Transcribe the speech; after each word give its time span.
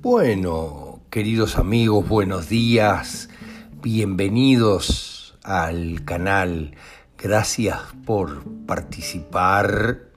Bueno, 0.00 1.00
queridos 1.10 1.58
amigos, 1.58 2.08
buenos 2.08 2.48
días, 2.48 3.28
bienvenidos 3.82 5.11
al 5.52 6.04
canal. 6.04 6.74
Gracias 7.18 7.78
por 8.06 8.42
participar 8.66 10.10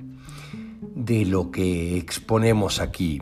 de 0.95 1.25
lo 1.25 1.51
que 1.51 1.97
exponemos 1.97 2.79
aquí. 2.79 3.21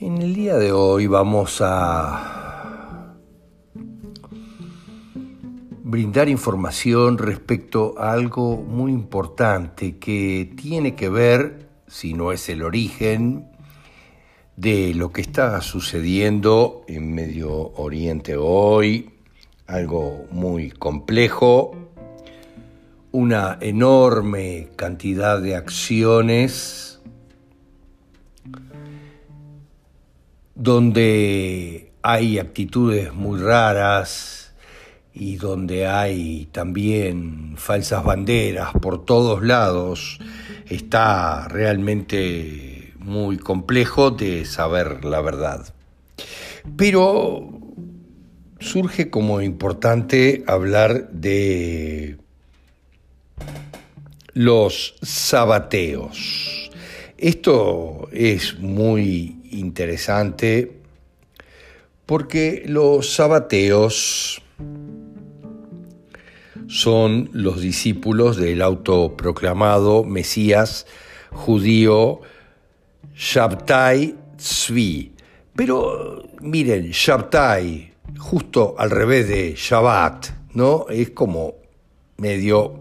En 0.00 0.18
el 0.22 0.34
día 0.34 0.56
de 0.56 0.72
hoy 0.72 1.06
vamos 1.06 1.60
a 1.62 3.14
brindar 5.82 6.28
información 6.28 7.18
respecto 7.18 7.94
a 7.96 8.12
algo 8.12 8.56
muy 8.56 8.90
importante 8.90 9.98
que 9.98 10.52
tiene 10.56 10.96
que 10.96 11.08
ver, 11.08 11.68
si 11.86 12.14
no 12.14 12.32
es 12.32 12.48
el 12.48 12.62
origen, 12.62 13.48
de 14.56 14.94
lo 14.94 15.12
que 15.12 15.20
está 15.20 15.60
sucediendo 15.60 16.84
en 16.88 17.14
Medio 17.14 17.52
Oriente 17.76 18.36
hoy, 18.36 19.15
algo 19.66 20.26
muy 20.30 20.70
complejo, 20.70 21.76
una 23.12 23.58
enorme 23.60 24.68
cantidad 24.76 25.40
de 25.40 25.56
acciones 25.56 27.00
donde 30.54 31.92
hay 32.02 32.38
actitudes 32.38 33.12
muy 33.12 33.40
raras 33.40 34.54
y 35.12 35.36
donde 35.36 35.86
hay 35.86 36.48
también 36.52 37.54
falsas 37.56 38.04
banderas 38.04 38.72
por 38.80 39.04
todos 39.04 39.42
lados, 39.42 40.18
está 40.68 41.48
realmente 41.48 42.92
muy 42.98 43.38
complejo 43.38 44.10
de 44.10 44.44
saber 44.44 45.04
la 45.04 45.20
verdad. 45.20 45.72
Pero 46.76 47.55
surge 48.66 49.10
como 49.10 49.40
importante 49.40 50.44
hablar 50.46 51.08
de 51.10 52.16
los 54.32 54.96
sabateos. 55.02 56.70
Esto 57.16 58.08
es 58.12 58.58
muy 58.58 59.40
interesante 59.50 60.72
porque 62.04 62.64
los 62.66 63.14
sabateos 63.14 64.42
son 66.66 67.30
los 67.32 67.60
discípulos 67.60 68.36
del 68.36 68.60
autoproclamado 68.62 70.04
Mesías 70.04 70.86
judío 71.30 72.20
Shabtai 73.14 74.16
Tzvi. 74.36 75.12
Pero 75.54 76.28
miren, 76.40 76.90
Shabtai, 76.90 77.95
justo 78.18 78.74
al 78.78 78.90
revés 78.90 79.28
de 79.28 79.54
Shabbat, 79.56 80.26
¿no? 80.54 80.86
Es 80.88 81.10
como 81.10 81.54
medio... 82.16 82.80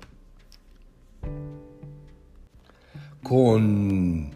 con 3.23 4.35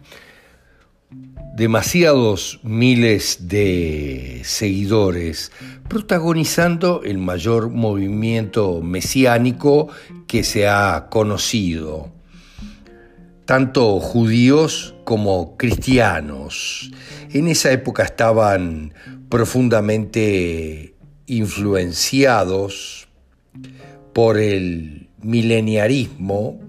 demasiados 1.54 2.60
miles 2.62 3.48
de 3.48 4.40
seguidores, 4.44 5.52
protagonizando 5.88 7.02
el 7.04 7.18
mayor 7.18 7.68
movimiento 7.68 8.80
mesiánico 8.80 9.88
que 10.26 10.44
se 10.44 10.66
ha 10.66 11.08
conocido, 11.10 12.10
tanto 13.44 14.00
judíos 14.00 14.94
como 15.04 15.56
cristianos. 15.58 16.90
En 17.30 17.48
esa 17.48 17.70
época 17.70 18.04
estaban 18.04 18.94
profundamente 19.28 20.94
influenciados 21.26 23.08
por 24.14 24.38
el 24.38 25.08
mileniarismo, 25.20 26.60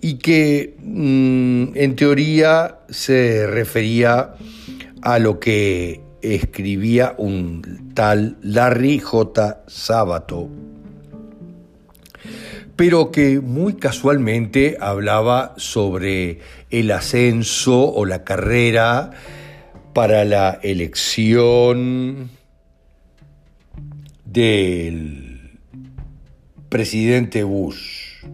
y 0.00 0.14
que 0.14 0.76
mm, 0.82 1.76
en 1.76 1.96
teoría 1.96 2.78
se 2.88 3.46
refería 3.46 4.34
a 5.02 5.18
lo 5.18 5.38
que 5.38 6.00
escribía 6.22 7.14
un 7.18 7.92
tal 7.94 8.38
Larry 8.40 8.98
J. 9.00 9.64
Sábato, 9.66 10.48
pero 12.76 13.10
que 13.10 13.40
muy 13.40 13.74
casualmente 13.74 14.76
hablaba 14.80 15.54
sobre 15.56 16.40
el 16.70 16.90
ascenso 16.90 17.92
o 17.92 18.04
la 18.04 18.24
carrera 18.24 19.10
para 19.92 20.24
la 20.24 20.58
elección 20.62 22.30
del 24.24 25.58
presidente 26.68 27.44
Bush. 27.44 28.24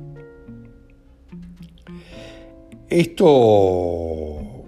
Esto 2.88 4.64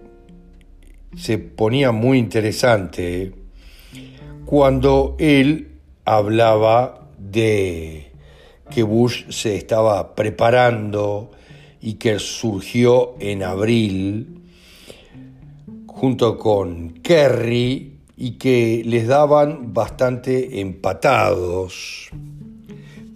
se 1.16 1.38
ponía 1.38 1.90
muy 1.92 2.18
interesante 2.18 3.32
cuando 4.44 5.16
él 5.18 5.78
hablaba 6.04 7.08
de 7.18 8.11
que 8.72 8.82
Bush 8.82 9.30
se 9.30 9.56
estaba 9.56 10.14
preparando 10.14 11.30
y 11.80 11.94
que 11.94 12.18
surgió 12.18 13.14
en 13.20 13.42
abril 13.42 14.42
junto 15.86 16.36
con 16.38 16.90
Kerry 17.02 17.98
y 18.16 18.38
que 18.38 18.82
les 18.86 19.06
daban 19.06 19.74
bastante 19.74 20.60
empatados. 20.60 22.08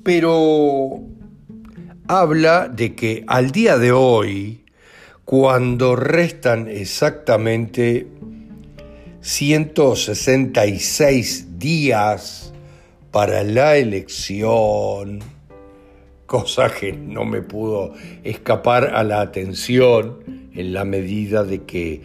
Pero 0.02 1.00
habla 2.06 2.68
de 2.68 2.94
que 2.94 3.24
al 3.26 3.50
día 3.50 3.78
de 3.78 3.92
hoy, 3.92 4.66
cuando 5.24 5.96
restan 5.96 6.68
exactamente 6.68 8.06
166 9.20 11.58
días 11.58 12.52
para 13.10 13.42
la 13.42 13.76
elección, 13.76 15.35
cosa 16.26 16.70
que 16.70 16.92
no 16.92 17.24
me 17.24 17.42
pudo 17.42 17.94
escapar 18.24 18.94
a 18.94 19.04
la 19.04 19.20
atención 19.20 20.48
en 20.54 20.72
la 20.72 20.84
medida 20.84 21.44
de 21.44 21.62
que 21.62 22.02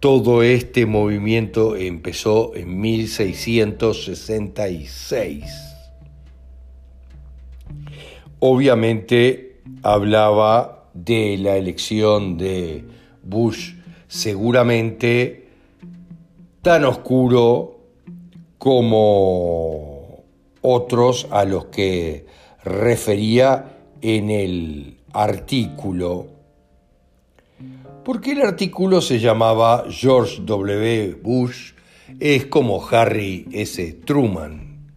todo 0.00 0.42
este 0.42 0.84
movimiento 0.86 1.74
empezó 1.74 2.54
en 2.54 2.78
1666. 2.80 5.44
Obviamente 8.38 9.62
hablaba 9.82 10.90
de 10.92 11.38
la 11.38 11.56
elección 11.56 12.36
de 12.36 12.84
Bush, 13.22 13.72
seguramente 14.06 15.48
tan 16.62 16.84
oscuro 16.84 17.80
como 18.58 20.24
otros 20.60 21.26
a 21.30 21.44
los 21.44 21.66
que 21.66 22.26
refería 22.66 23.78
en 24.02 24.30
el 24.30 24.98
artículo 25.12 26.36
qué 28.20 28.32
el 28.32 28.42
artículo 28.42 29.00
se 29.00 29.18
llamaba 29.18 29.84
George 29.90 30.42
W. 30.44 31.18
Bush 31.22 31.72
es 32.20 32.46
como 32.46 32.86
Harry 32.88 33.46
S. 33.52 34.00
Truman. 34.04 34.92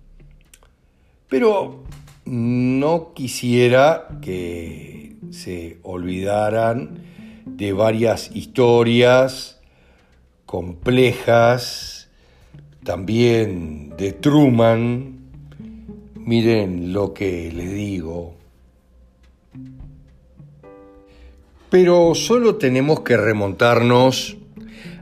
Pero 1.27 1.83
no 2.25 3.13
quisiera 3.13 4.07
que 4.21 5.15
se 5.31 5.79
olvidaran 5.83 7.03
de 7.45 7.73
varias 7.73 8.35
historias 8.35 9.59
complejas, 10.45 12.09
también 12.83 13.95
de 13.97 14.11
Truman. 14.13 15.18
Miren 16.25 16.93
lo 16.93 17.13
que 17.13 17.51
les 17.51 17.73
digo. 17.73 18.35
Pero 21.69 22.15
solo 22.15 22.55
tenemos 22.55 23.01
que 23.01 23.17
remontarnos 23.17 24.37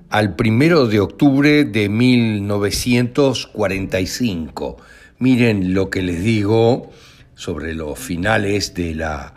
al 0.10 0.36
primero 0.36 0.88
de 0.88 1.00
octubre 1.00 1.66
de 1.66 1.90
1945. 1.90 4.78
Miren 5.20 5.74
lo 5.74 5.90
que 5.90 6.02
les 6.02 6.24
digo 6.24 6.92
sobre 7.36 7.74
los 7.74 8.00
finales 8.00 8.74
de 8.74 8.96
la 8.96 9.34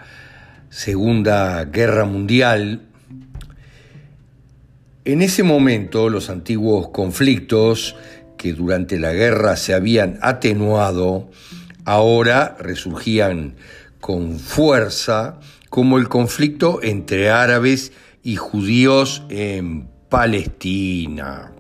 Segunda 0.69 1.65
Guerra 1.65 2.05
Mundial. 2.05 2.83
En 5.05 5.23
ese 5.23 5.43
momento 5.43 6.09
los 6.09 6.31
antiguos 6.31 6.91
conflictos 6.91 7.97
que 8.37 8.53
durante 8.53 8.97
la 8.99 9.13
guerra 9.13 9.57
se 9.57 9.75
habían 9.75 10.19
atenuado, 10.23 11.31
ahora 11.91 12.57
resurgían 12.61 13.57
con 13.99 14.39
fuerza 14.39 15.41
como 15.71 15.99
el 15.99 16.09
conflicto 16.09 16.79
entre 16.85 17.31
árabes 17.31 17.91
y 18.23 18.37
judíos 18.37 19.25
en 19.29 19.89
Palestina. 20.09 21.51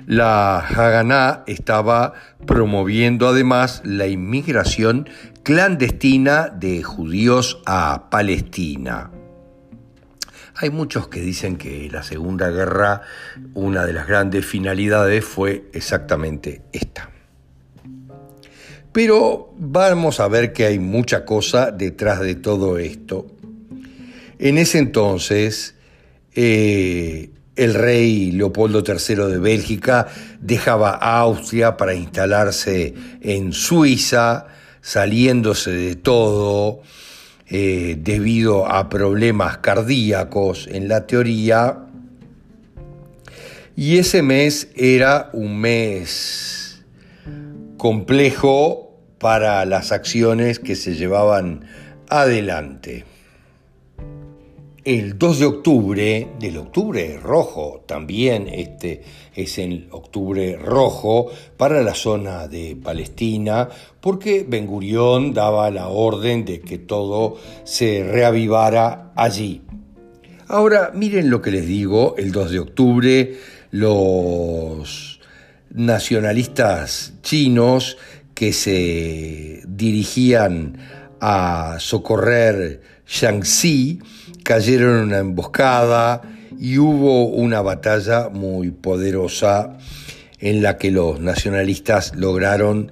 La 0.07 0.59
Haganá 0.59 1.45
estaba 1.47 2.15
promoviendo 2.47 3.29
además 3.29 3.83
la 3.85 4.07
inmigración 4.07 5.09
clandestina 5.43 6.49
de 6.49 6.83
judíos 6.83 7.61
a 7.67 8.11
Palestina. 8.11 9.11
Hay 10.57 10.71
muchos 10.71 11.09
que 11.09 11.21
dicen 11.21 11.57
que 11.57 11.89
la 11.91 12.03
Segunda 12.03 12.51
Guerra, 12.51 13.03
una 13.55 13.87
de 13.87 13.95
las 13.95 14.07
grandes 14.07 14.45
finalidades 14.45 15.25
fue 15.25 15.71
exactamente 15.73 16.63
esta. 16.73 17.11
Pero 18.93 19.55
vamos 19.57 20.21
a 20.21 20.29
ver 20.29 20.53
que 20.53 20.67
hay 20.67 20.79
mucha 20.79 21.25
cosa 21.25 21.71
detrás 21.71 22.21
de 22.21 22.35
todo 22.35 22.77
esto. 22.79 23.27
En 24.39 24.59
ese 24.59 24.79
entonces, 24.79 25.77
eh, 26.35 27.31
el 27.61 27.75
rey 27.75 28.33
Leopoldo 28.33 28.83
III 28.87 29.17
de 29.31 29.39
Bélgica 29.39 30.09
dejaba 30.41 30.93
Austria 30.93 31.77
para 31.77 31.95
instalarse 31.95 32.95
en 33.21 33.53
Suiza, 33.53 34.47
saliéndose 34.81 35.71
de 35.71 35.95
todo 35.95 36.81
eh, 37.49 37.97
debido 37.99 38.67
a 38.67 38.89
problemas 38.89 39.59
cardíacos 39.59 40.69
en 40.69 40.89
la 40.89 41.07
teoría. 41.07 41.81
Y 43.77 43.99
ese 43.99 44.23
mes 44.23 44.69
era 44.75 45.29
un 45.35 45.61
mes 45.61 46.83
complejo 47.77 48.99
para 49.19 49.67
las 49.67 49.93
acciones 49.93 50.59
que 50.59 50.77
se 50.77 50.95
llevaban 50.95 51.67
adelante 52.09 53.05
el 54.99 55.17
2 55.19 55.39
de 55.39 55.47
octubre, 55.47 56.29
del 56.41 56.57
octubre 56.57 57.17
rojo, 57.23 57.85
también 57.87 58.49
este 58.49 59.03
es 59.37 59.59
el 59.59 59.87
octubre 59.93 60.57
rojo 60.57 61.31
para 61.57 61.81
la 61.83 61.95
zona 61.95 62.49
de 62.49 62.75
Palestina, 62.75 63.69
porque 64.01 64.45
Ben 64.49 64.67
Gurión 64.67 65.33
daba 65.33 65.71
la 65.71 65.87
orden 65.87 66.45
de 66.45 66.61
que 66.61 66.79
todo 66.79 67.37
se 67.63 68.03
reavivara 68.03 69.13
allí. 69.15 69.63
Ahora, 70.49 70.91
miren 70.93 71.31
lo 71.31 71.41
que 71.41 71.53
les 71.53 71.69
digo, 71.69 72.17
el 72.19 72.33
2 72.33 72.51
de 72.51 72.59
octubre 72.59 73.35
los 73.71 75.21
nacionalistas 75.73 77.15
chinos 77.23 77.97
que 78.35 78.53
se 78.53 79.63
dirigían 79.69 80.79
a 81.21 81.77
socorrer 81.79 82.83
Shaanxi, 83.07 84.01
cayeron 84.51 84.97
en 84.97 85.05
una 85.05 85.19
emboscada 85.19 86.23
y 86.59 86.77
hubo 86.79 87.27
una 87.29 87.63
batalla 87.63 88.31
muy 88.31 88.73
poderosa 88.73 89.79
en 90.41 90.61
la 90.61 90.77
que 90.77 90.91
los 90.91 91.21
nacionalistas 91.21 92.17
lograron 92.17 92.91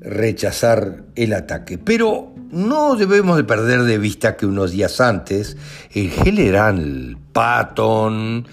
rechazar 0.00 1.02
el 1.16 1.32
ataque. 1.32 1.78
Pero 1.78 2.32
no 2.52 2.94
debemos 2.94 3.36
de 3.38 3.42
perder 3.42 3.82
de 3.82 3.98
vista 3.98 4.36
que 4.36 4.46
unos 4.46 4.70
días 4.70 5.00
antes 5.00 5.56
el 5.92 6.10
general 6.10 7.18
Patton 7.32 8.46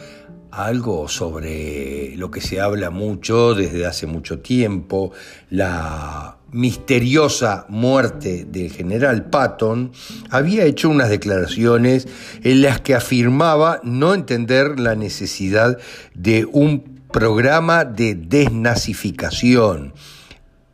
algo 0.50 1.08
sobre 1.08 2.16
lo 2.16 2.32
que 2.32 2.42
se 2.42 2.60
habla 2.60 2.90
mucho 2.90 3.54
desde 3.54 3.86
hace 3.86 4.08
mucho 4.08 4.40
tiempo, 4.40 5.12
la 5.52 6.37
misteriosa 6.58 7.66
muerte 7.70 8.44
del 8.46 8.72
general 8.72 9.30
Patton, 9.30 9.92
había 10.32 10.66
hecho 10.66 10.90
unas 10.90 11.10
declaraciones 11.10 12.08
en 12.44 12.64
las 12.64 12.82
que 12.82 12.96
afirmaba 12.96 13.80
no 13.84 14.16
entender 14.16 14.80
la 14.80 14.96
necesidad 14.96 15.78
de 16.16 16.46
un 16.46 17.04
programa 17.12 17.86
de 17.86 18.16
desnazificación, 18.16 19.94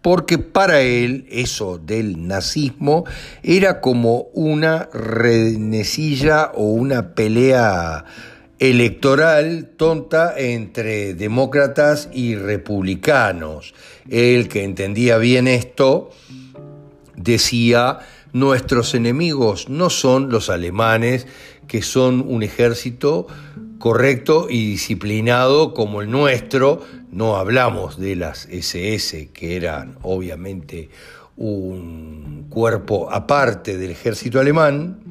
porque 0.01 0.37
para 0.37 0.79
él 0.79 1.25
eso 1.29 1.77
del 1.77 2.27
nazismo 2.27 3.03
era 3.43 3.81
como 3.81 4.27
una 4.33 4.89
renecilla 4.93 6.51
o 6.55 6.63
una 6.63 7.13
pelea 7.13 8.05
electoral 8.69 9.71
tonta 9.75 10.35
entre 10.37 11.15
demócratas 11.15 12.07
y 12.13 12.35
republicanos. 12.35 13.73
El 14.09 14.47
que 14.47 14.63
entendía 14.63 15.17
bien 15.17 15.49
esto 15.49 16.11
decía, 17.17 17.99
nuestros 18.31 18.95
enemigos 18.95 19.67
no 19.67 19.89
son 19.89 20.29
los 20.29 20.49
alemanes, 20.49 21.27
que 21.67 21.81
son 21.81 22.23
un 22.25 22.41
ejército 22.41 23.27
correcto 23.79 24.47
y 24.49 24.65
disciplinado 24.65 25.73
como 25.73 26.01
el 26.01 26.09
nuestro, 26.09 26.85
no 27.11 27.35
hablamos 27.35 27.99
de 27.99 28.15
las 28.15 28.45
SS, 28.45 29.27
que 29.33 29.57
eran 29.57 29.97
obviamente 30.03 30.89
un 31.35 32.45
cuerpo 32.49 33.11
aparte 33.11 33.77
del 33.77 33.91
ejército 33.91 34.39
alemán, 34.39 35.01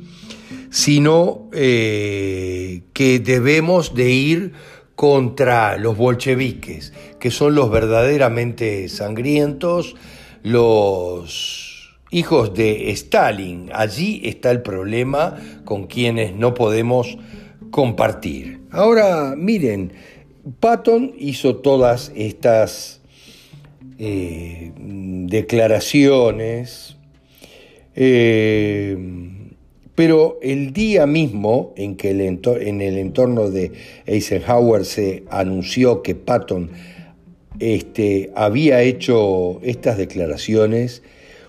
sino 0.72 1.48
eh, 1.52 2.80
que 2.94 3.18
debemos 3.18 3.94
de 3.94 4.10
ir 4.10 4.52
contra 4.96 5.76
los 5.76 5.98
bolcheviques, 5.98 6.94
que 7.20 7.30
son 7.30 7.54
los 7.54 7.70
verdaderamente 7.70 8.88
sangrientos, 8.88 9.96
los 10.42 11.98
hijos 12.10 12.54
de 12.54 12.90
Stalin. 12.92 13.68
Allí 13.74 14.22
está 14.24 14.50
el 14.50 14.62
problema 14.62 15.36
con 15.66 15.88
quienes 15.88 16.34
no 16.34 16.54
podemos 16.54 17.18
compartir. 17.70 18.62
Ahora, 18.70 19.34
miren, 19.36 19.92
Patton 20.58 21.12
hizo 21.18 21.56
todas 21.56 22.12
estas 22.16 23.02
eh, 23.98 24.72
declaraciones, 24.76 26.96
eh, 27.94 28.96
pero 29.94 30.38
el 30.42 30.72
día 30.72 31.06
mismo 31.06 31.74
en 31.76 31.96
que 31.96 32.10
en 32.10 32.80
el 32.80 32.98
entorno 32.98 33.50
de 33.50 33.72
Eisenhower 34.06 34.84
se 34.84 35.24
anunció 35.30 36.02
que 36.02 36.14
Patton 36.14 36.70
este, 37.58 38.30
había 38.34 38.82
hecho 38.82 39.60
estas 39.62 39.98
declaraciones, 39.98 41.02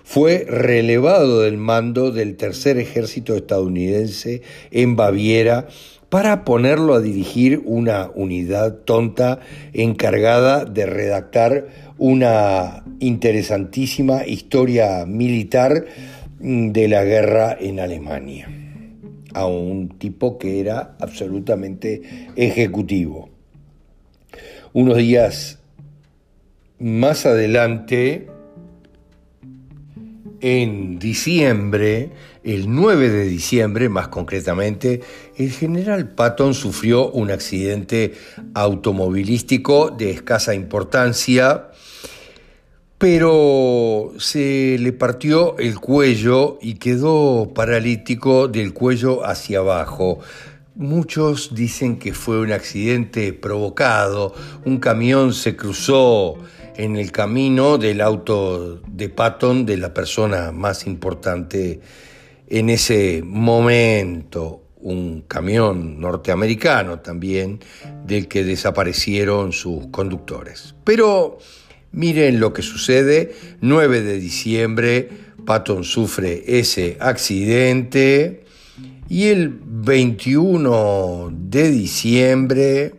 fue 0.04 0.44
relevado 0.46 1.40
del 1.40 1.56
mando 1.56 2.10
del 2.10 2.36
tercer 2.36 2.78
ejército 2.78 3.34
estadounidense 3.34 4.42
en 4.70 4.96
Baviera 4.96 5.66
para 6.10 6.44
ponerlo 6.44 6.94
a 6.94 7.00
dirigir 7.00 7.62
una 7.64 8.10
unidad 8.14 8.74
tonta 8.84 9.40
encargada 9.72 10.66
de 10.66 10.86
redactar 10.86 11.66
una 11.96 12.84
interesantísima 13.00 14.26
historia 14.26 15.06
militar 15.06 15.86
de 16.44 16.88
la 16.88 17.02
guerra 17.04 17.56
en 17.58 17.80
Alemania, 17.80 18.50
a 19.32 19.46
un 19.46 19.98
tipo 19.98 20.36
que 20.36 20.60
era 20.60 20.94
absolutamente 21.00 22.28
ejecutivo. 22.36 23.30
Unos 24.74 24.98
días 24.98 25.58
más 26.78 27.24
adelante, 27.24 28.28
en 30.42 30.98
diciembre, 30.98 32.10
el 32.42 32.70
9 32.70 33.08
de 33.08 33.24
diciembre 33.24 33.88
más 33.88 34.08
concretamente, 34.08 35.00
el 35.38 35.50
general 35.50 36.10
Patton 36.10 36.52
sufrió 36.52 37.10
un 37.10 37.30
accidente 37.30 38.12
automovilístico 38.52 39.88
de 39.88 40.10
escasa 40.10 40.54
importancia 40.54 41.70
pero 42.98 44.12
se 44.18 44.76
le 44.78 44.92
partió 44.92 45.58
el 45.58 45.78
cuello 45.78 46.58
y 46.62 46.74
quedó 46.74 47.52
paralítico 47.54 48.48
del 48.48 48.72
cuello 48.72 49.26
hacia 49.26 49.58
abajo. 49.58 50.20
Muchos 50.76 51.54
dicen 51.54 51.98
que 51.98 52.12
fue 52.12 52.40
un 52.40 52.52
accidente 52.52 53.32
provocado, 53.32 54.34
un 54.64 54.78
camión 54.78 55.32
se 55.32 55.54
cruzó 55.54 56.36
en 56.76 56.96
el 56.96 57.12
camino 57.12 57.78
del 57.78 58.00
auto 58.00 58.80
de 58.88 59.08
Patton 59.08 59.64
de 59.66 59.76
la 59.76 59.94
persona 59.94 60.50
más 60.50 60.86
importante 60.86 61.80
en 62.48 62.70
ese 62.70 63.22
momento, 63.24 64.62
un 64.76 65.22
camión 65.22 66.00
norteamericano 66.00 67.00
también, 67.00 67.60
del 68.04 68.28
que 68.28 68.44
desaparecieron 68.44 69.52
sus 69.52 69.86
conductores. 69.86 70.74
Pero 70.84 71.38
Miren 71.94 72.40
lo 72.40 72.52
que 72.52 72.62
sucede, 72.62 73.36
9 73.60 74.02
de 74.02 74.18
diciembre, 74.18 75.08
Patton 75.46 75.84
sufre 75.84 76.42
ese 76.58 76.96
accidente 76.98 78.44
y 79.08 79.26
el 79.26 79.48
21 79.48 81.32
de 81.32 81.70
diciembre, 81.70 82.94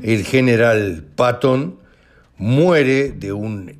el 0.00 0.24
general 0.24 1.04
Patton 1.16 1.80
muere 2.38 3.10
de 3.10 3.32
un 3.32 3.74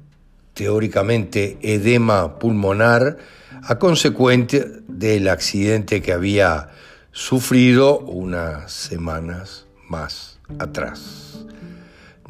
teóricamente 0.55 1.59
edema 1.62 2.41
pulmonar 2.41 3.19
a 3.62 3.79
consecuencia 3.79 4.67
del 4.88 5.29
accidente 5.29 6.02
que 6.02 6.12
había 6.12 6.71
sufrido 7.12 8.00
unas 8.00 8.73
semanas 8.73 9.67
más 9.88 10.41
atrás. 10.59 11.22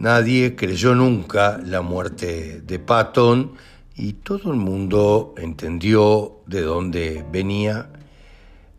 Nadie 0.02 0.56
creyó 0.56 0.96
nunca 0.96 1.60
la 1.64 1.80
muerte 1.80 2.60
de 2.60 2.80
Patton 2.80 3.52
y 3.94 4.14
todo 4.14 4.50
el 4.50 4.58
mundo 4.58 5.32
entendió 5.38 6.40
de 6.48 6.62
dónde 6.62 7.24
venía 7.30 7.88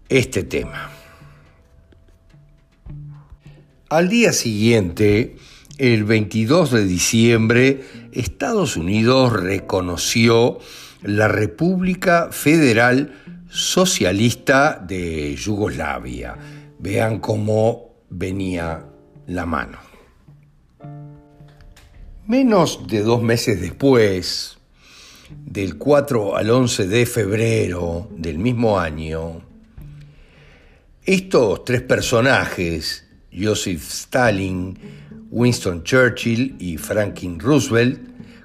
este 0.09 0.43
tema. 0.43 0.91
Al 3.87 4.09
día 4.09 4.33
siguiente, 4.33 5.37
el 5.77 6.03
22 6.03 6.71
de 6.71 6.83
diciembre, 6.83 7.85
Estados 8.11 8.75
Unidos 8.75 9.31
reconoció 9.31 10.59
la 11.03 11.29
República 11.29 12.33
Federal 12.33 13.13
Socialista 13.47 14.77
de 14.77 15.33
Yugoslavia. 15.37 16.35
Vean 16.79 17.19
cómo 17.19 17.93
venía 18.09 18.87
la 19.27 19.45
mano. 19.45 19.92
Menos 22.25 22.87
de 22.87 23.01
dos 23.01 23.21
meses 23.21 23.59
después, 23.59 24.57
del 25.45 25.77
4 25.77 26.37
al 26.37 26.49
11 26.51 26.87
de 26.87 27.05
febrero 27.05 28.07
del 28.15 28.37
mismo 28.37 28.79
año, 28.79 29.41
estos 31.03 31.65
tres 31.65 31.81
personajes, 31.81 33.05
Joseph 33.37 33.83
Stalin, 33.89 34.79
Winston 35.31 35.83
Churchill 35.83 36.55
y 36.59 36.77
Franklin 36.77 37.41
Roosevelt, 37.41 37.99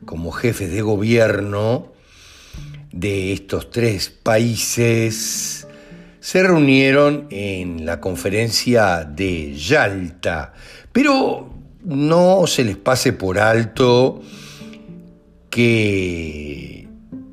como 0.04 0.32
jefes 0.32 0.72
de 0.72 0.82
gobierno 0.82 1.92
de 2.90 3.32
estos 3.32 3.70
tres 3.70 4.10
países, 4.10 5.68
se 6.18 6.42
reunieron 6.42 7.28
en 7.30 7.86
la 7.86 8.00
conferencia 8.00 9.04
de 9.04 9.54
Yalta, 9.54 10.52
pero 10.90 11.57
no 11.84 12.46
se 12.46 12.64
les 12.64 12.76
pase 12.76 13.12
por 13.12 13.38
alto 13.38 14.22
que 15.50 16.88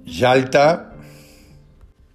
Yalta, 0.05 0.93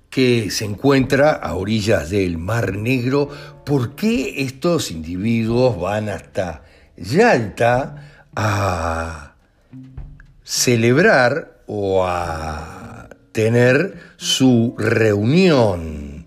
que 0.08 0.50
se 0.50 0.64
encuentra 0.64 1.32
a 1.32 1.54
orillas 1.54 2.10
del 2.10 2.38
Mar 2.38 2.76
Negro, 2.76 3.28
¿por 3.64 3.94
qué 3.94 4.42
estos 4.42 4.90
individuos 4.90 5.78
van 5.78 6.08
hasta 6.08 6.62
Yalta 6.96 8.26
a 8.34 9.34
celebrar 10.42 11.62
o 11.66 12.04
a 12.06 13.08
tener 13.32 13.98
su 14.16 14.74
reunión? 14.78 16.26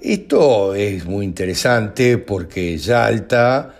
Esto 0.00 0.74
es 0.74 1.04
muy 1.04 1.24
interesante 1.24 2.16
porque 2.18 2.78
Yalta 2.78 3.75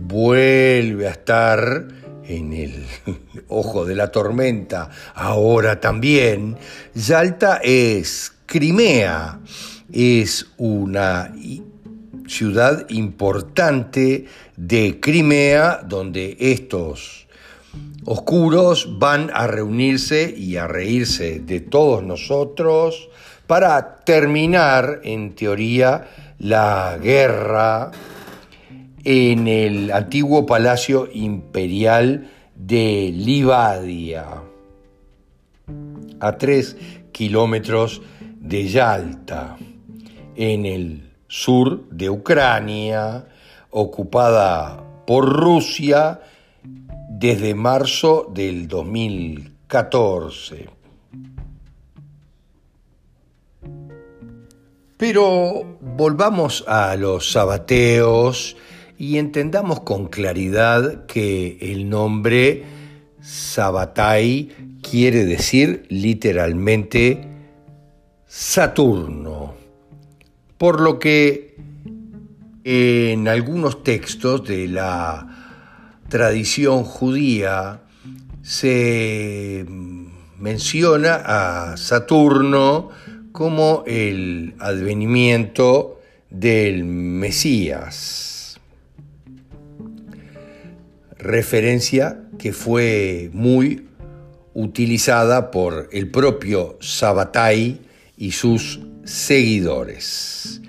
vuelve 0.00 1.06
a 1.06 1.12
estar 1.12 1.88
en 2.26 2.52
el 2.52 2.86
ojo 3.48 3.84
de 3.84 3.94
la 3.96 4.10
tormenta, 4.10 4.90
ahora 5.14 5.80
también, 5.80 6.56
Yalta 6.94 7.60
es 7.62 8.32
Crimea, 8.46 9.40
es 9.92 10.46
una 10.56 11.32
ciudad 12.26 12.88
importante 12.90 14.26
de 14.56 15.00
Crimea, 15.00 15.82
donde 15.84 16.36
estos 16.38 17.26
oscuros 18.04 18.98
van 18.98 19.30
a 19.34 19.46
reunirse 19.46 20.32
y 20.36 20.56
a 20.56 20.66
reírse 20.66 21.40
de 21.40 21.60
todos 21.60 22.02
nosotros 22.02 23.08
para 23.46 23.96
terminar, 24.04 25.00
en 25.02 25.34
teoría, 25.34 26.08
la 26.38 26.98
guerra 27.02 27.90
en 29.04 29.46
el 29.48 29.92
antiguo 29.92 30.46
palacio 30.46 31.08
imperial 31.12 32.30
de 32.54 33.12
Livadia, 33.14 34.26
a 36.20 36.38
tres 36.38 36.76
kilómetros 37.12 38.00
de 38.40 38.68
Yalta, 38.68 39.58
en 40.36 40.64
el 40.66 41.10
sur 41.28 41.88
de 41.90 42.10
Ucrania, 42.10 43.26
ocupada 43.70 44.84
por 45.06 45.28
Rusia 45.28 46.20
desde 47.08 47.54
marzo 47.54 48.30
del 48.32 48.68
2014. 48.68 50.68
Pero 54.96 55.78
volvamos 55.80 56.64
a 56.68 56.94
los 56.96 57.32
sabateos 57.32 58.56
y 59.00 59.16
entendamos 59.16 59.80
con 59.80 60.08
claridad 60.08 61.06
que 61.06 61.56
el 61.62 61.88
nombre 61.88 62.64
Sabatai 63.22 64.50
quiere 64.82 65.24
decir 65.24 65.86
literalmente 65.88 67.26
Saturno, 68.26 69.54
por 70.58 70.82
lo 70.82 70.98
que 70.98 71.56
en 72.62 73.26
algunos 73.26 73.82
textos 73.82 74.46
de 74.46 74.68
la 74.68 75.64
tradición 76.10 76.84
judía 76.84 77.80
se 78.42 79.64
menciona 80.38 81.22
a 81.24 81.78
Saturno 81.78 82.90
como 83.32 83.82
el 83.86 84.56
advenimiento 84.58 86.02
del 86.28 86.84
Mesías, 86.84 88.39
referencia 91.20 92.22
que 92.38 92.52
fue 92.52 93.30
muy 93.32 93.86
utilizada 94.54 95.50
por 95.50 95.88
el 95.92 96.10
propio 96.10 96.76
Sabbatai 96.80 97.80
y 98.16 98.32
sus 98.32 98.80
seguidores. 99.04 100.60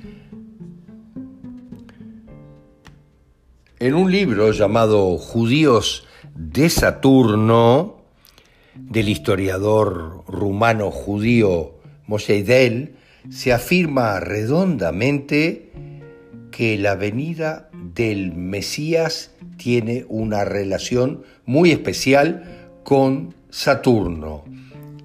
En 3.80 3.96
un 3.96 4.12
libro 4.12 4.52
llamado 4.52 5.18
Judíos 5.18 6.06
de 6.36 6.70
Saturno, 6.70 8.02
del 8.76 9.10
historiador 9.10 10.24
rumano 10.28 10.92
judío 10.92 11.80
Moseidel, 12.06 12.96
se 13.30 13.54
afirma 13.54 14.20
redondamente 14.20 15.72
que 16.52 16.78
la 16.78 16.96
venida 16.96 17.70
del 17.74 18.34
Mesías 18.34 19.32
tiene 19.58 20.06
una 20.10 20.46
relación 20.46 21.24
muy 21.46 21.72
especial 21.72 22.70
con 22.84 23.34
Saturno 23.50 24.44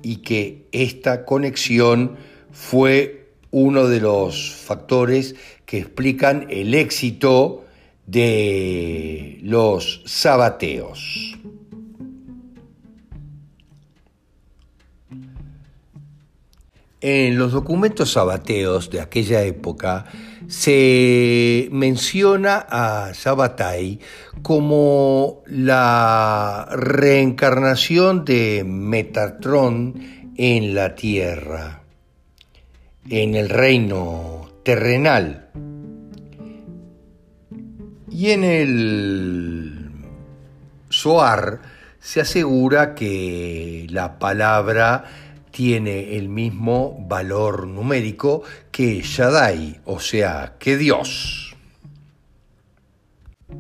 y 0.02 0.16
que 0.16 0.66
esta 0.72 1.24
conexión 1.24 2.16
fue 2.52 3.30
uno 3.50 3.88
de 3.88 4.00
los 4.00 4.52
factores 4.52 5.34
que 5.64 5.78
explican 5.78 6.46
el 6.50 6.74
éxito 6.74 7.64
de 8.06 9.38
los 9.42 10.02
sabateos. 10.04 11.36
En 17.00 17.38
los 17.38 17.52
documentos 17.52 18.12
sabateos 18.12 18.90
de 18.90 19.00
aquella 19.00 19.42
época 19.42 20.06
se 20.48 21.68
menciona 21.72 22.66
a 22.68 23.14
Sabatai 23.14 24.00
como 24.42 25.42
la 25.46 26.68
reencarnación 26.70 28.24
de 28.24 28.64
Metatron 28.64 30.32
en 30.36 30.74
la 30.74 30.94
tierra, 30.94 31.82
en 33.08 33.34
el 33.34 33.48
reino 33.48 34.48
terrenal. 34.62 35.48
Y 38.10 38.30
en 38.30 38.44
el 38.44 39.90
Soar 40.88 41.60
se 41.98 42.20
asegura 42.20 42.94
que 42.94 43.86
la 43.90 44.18
palabra 44.18 45.04
tiene 45.56 46.18
el 46.18 46.28
mismo 46.28 47.02
valor 47.08 47.66
numérico 47.66 48.42
que 48.70 49.00
Shaddai, 49.00 49.80
o 49.86 50.00
sea, 50.00 50.56
que 50.58 50.76
Dios. 50.76 51.56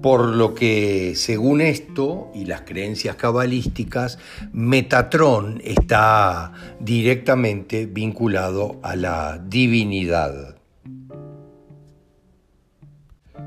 Por 0.02 0.26
lo 0.26 0.54
que, 0.54 1.14
según 1.16 1.62
esto 1.62 2.30
y 2.34 2.44
las 2.44 2.60
creencias 2.60 3.16
cabalísticas, 3.16 4.18
Metatrón 4.52 5.62
está 5.64 6.52
directamente 6.80 7.86
vinculado 7.86 8.78
a 8.82 8.94
la 8.94 9.38
divinidad. 9.38 10.58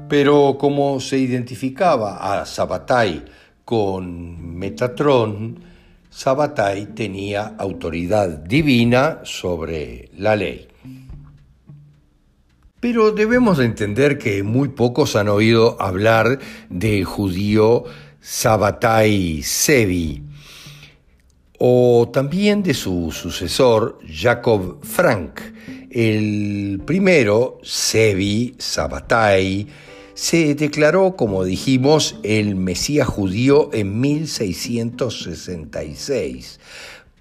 Pero 0.08 0.58
como 0.58 1.00
se 1.00 1.20
identificaba 1.20 2.42
a 2.42 2.48
Sabbatai 2.48 3.26
con 3.64 4.56
Metatrón, 4.58 5.69
Sabatai 6.10 6.88
tenía 6.96 7.56
autoridad 7.58 8.30
divina 8.30 9.20
sobre 9.24 10.10
la 10.18 10.36
ley. 10.36 10.68
Pero 12.80 13.12
debemos 13.12 13.60
entender 13.60 14.18
que 14.18 14.42
muy 14.42 14.70
pocos 14.70 15.16
han 15.16 15.28
oído 15.28 15.82
hablar 15.82 16.40
del 16.70 17.04
judío 17.04 17.84
Sabatai 18.22 19.44
Sevi, 19.44 20.24
o 21.60 22.10
también 22.12 22.64
de 22.64 22.74
su 22.74 23.12
sucesor 23.12 24.00
Jacob 24.10 24.80
Frank. 24.82 25.42
El 25.92 26.82
primero, 26.86 27.60
Sevi 27.64 28.56
Sabatai, 28.58 29.68
se 30.20 30.54
declaró, 30.54 31.16
como 31.16 31.46
dijimos, 31.46 32.18
el 32.24 32.58
Mesías 32.58 33.08
judío 33.08 33.70
en 33.72 34.02
1666, 34.02 36.60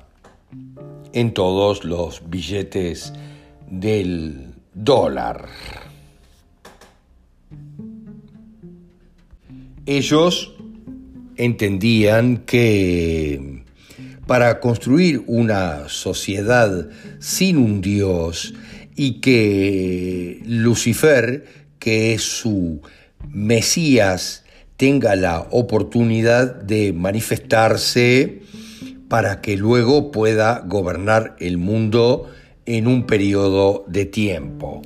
en 1.12 1.34
todos 1.34 1.84
los 1.84 2.28
billetes 2.28 3.12
del 3.68 4.54
dólar. 4.74 5.48
Ellos 9.84 10.54
entendían 11.36 12.44
que 12.46 13.61
para 14.32 14.60
construir 14.60 15.22
una 15.26 15.90
sociedad 15.90 16.88
sin 17.18 17.58
un 17.58 17.82
Dios 17.82 18.54
y 18.96 19.20
que 19.20 20.40
Lucifer, 20.46 21.44
que 21.78 22.14
es 22.14 22.22
su 22.22 22.80
Mesías, 23.28 24.44
tenga 24.78 25.16
la 25.16 25.48
oportunidad 25.50 26.54
de 26.54 26.94
manifestarse 26.94 28.40
para 29.08 29.42
que 29.42 29.58
luego 29.58 30.10
pueda 30.10 30.60
gobernar 30.60 31.36
el 31.38 31.58
mundo 31.58 32.30
en 32.64 32.86
un 32.86 33.04
periodo 33.04 33.84
de 33.86 34.06
tiempo. 34.06 34.80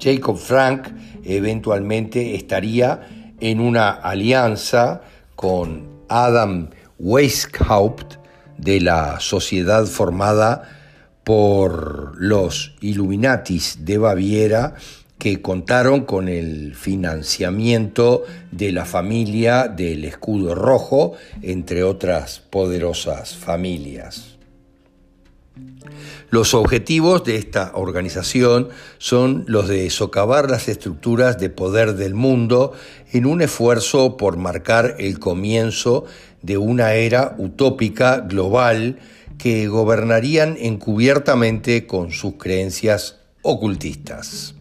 Jacob 0.00 0.38
Frank 0.38 0.88
eventualmente 1.22 2.34
estaría 2.34 3.34
en 3.40 3.60
una 3.60 3.90
alianza 3.90 5.02
con 5.36 5.86
Adam 6.08 6.70
Weishaupt 6.98 8.19
de 8.60 8.80
la 8.80 9.20
sociedad 9.20 9.86
formada 9.86 10.62
por 11.24 12.14
los 12.20 12.74
Illuminatis 12.80 13.84
de 13.84 13.98
Baviera 13.98 14.74
que 15.18 15.42
contaron 15.42 16.06
con 16.06 16.28
el 16.28 16.74
financiamiento 16.74 18.24
de 18.50 18.72
la 18.72 18.86
familia 18.86 19.68
del 19.68 20.06
escudo 20.06 20.54
rojo, 20.54 21.12
entre 21.42 21.84
otras 21.84 22.40
poderosas 22.40 23.36
familias. 23.36 24.38
Los 26.30 26.54
objetivos 26.54 27.24
de 27.24 27.36
esta 27.36 27.72
organización 27.74 28.68
son 28.98 29.44
los 29.46 29.68
de 29.68 29.90
socavar 29.90 30.48
las 30.48 30.68
estructuras 30.68 31.38
de 31.38 31.50
poder 31.50 31.96
del 31.96 32.14
mundo 32.14 32.72
en 33.12 33.26
un 33.26 33.42
esfuerzo 33.42 34.16
por 34.16 34.36
marcar 34.36 34.94
el 35.00 35.18
comienzo 35.18 36.04
de 36.42 36.58
una 36.58 36.94
era 36.94 37.34
utópica 37.38 38.20
global 38.20 38.98
que 39.38 39.68
gobernarían 39.68 40.56
encubiertamente 40.58 41.86
con 41.86 42.12
sus 42.12 42.34
creencias 42.34 43.16
ocultistas. 43.42 44.54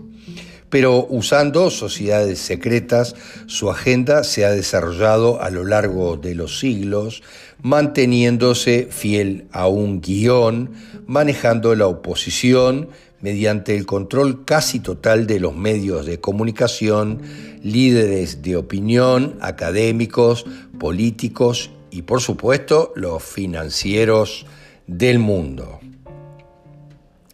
Pero 0.70 1.08
usando 1.10 1.72
sociedades 1.72 2.40
secretas, 2.40 3.16
su 3.48 3.72
agenda 3.72 4.24
se 4.24 4.46
ha 4.46 4.52
desarrollado 4.52 5.42
a 5.42 5.50
lo 5.50 5.66
largo 5.66 6.16
de 6.16 6.36
los 6.36 6.60
siglos, 6.60 7.24
manteniéndose 7.62 8.88
fiel 8.92 9.48
a 9.52 9.68
un 9.68 10.00
guion, 10.00 10.72
manejando 11.08 11.76
la 11.76 11.88
oposición 11.88 12.90
mediante 13.22 13.76
el 13.76 13.86
control 13.86 14.46
casi 14.46 14.80
total 14.80 15.28
de 15.28 15.40
los 15.40 15.56
medios 15.56 16.06
de 16.06 16.20
comunicación, 16.20 17.22
líderes 17.64 18.42
de 18.42 18.56
opinión, 18.56 19.38
académicos, 19.42 20.46
políticos 20.80 21.72
y 21.92 22.04
por 22.04 22.22
supuesto 22.22 22.94
los 22.96 23.24
financieros 23.24 24.46
del 24.88 25.20
mundo. 25.20 25.80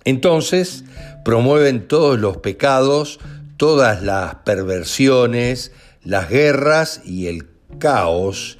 Entonces, 0.03 0.83
promueven 1.23 1.87
todos 1.87 2.19
los 2.19 2.37
pecados, 2.37 3.19
todas 3.57 4.03
las 4.03 4.35
perversiones, 4.35 5.71
las 6.03 6.29
guerras 6.29 7.01
y 7.03 7.27
el 7.27 7.47
caos, 7.79 8.59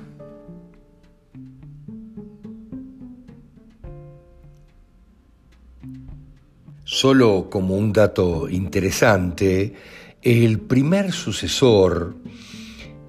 Solo 7.02 7.50
como 7.50 7.74
un 7.74 7.92
dato 7.92 8.48
interesante, 8.48 9.74
el 10.22 10.60
primer 10.60 11.10
sucesor 11.10 12.14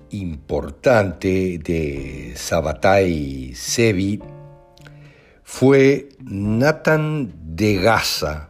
importante 0.09 1.59
de 1.59 2.33
Sabatai 2.35 3.53
Sevi 3.53 4.19
fue 5.43 6.09
Nathan 6.23 7.31
de 7.55 7.75
Gaza, 7.75 8.49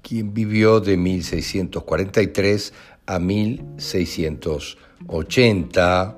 quien 0.00 0.32
vivió 0.32 0.80
de 0.80 0.96
1643 0.96 2.72
a 3.04 3.18
1680 3.18 6.16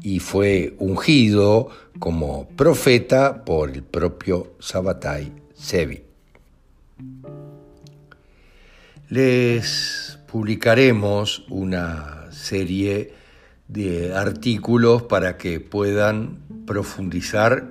y 0.00 0.20
fue 0.20 0.76
ungido 0.78 1.70
como 1.98 2.48
profeta 2.50 3.44
por 3.44 3.70
el 3.70 3.82
propio 3.82 4.54
Sabatai 4.60 5.32
Sevi. 5.54 6.07
Les 9.08 10.18
publicaremos 10.26 11.46
una 11.48 12.30
serie 12.30 13.14
de 13.66 14.14
artículos 14.14 15.02
para 15.04 15.38
que 15.38 15.60
puedan 15.60 16.40
profundizar 16.66 17.70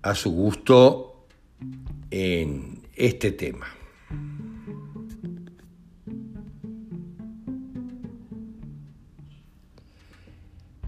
a 0.00 0.14
su 0.14 0.30
gusto 0.30 1.26
en 2.10 2.82
este 2.94 3.32
tema. 3.32 3.66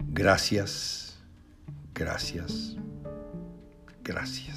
Gracias, 0.09 1.19
gracias, 1.93 2.75
gracias. 4.03 4.56